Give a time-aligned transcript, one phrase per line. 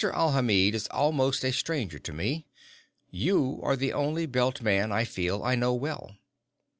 [0.03, 2.47] Alhamid is almost a stranger to me.
[3.11, 6.17] You are the only Belt man I feel I know well.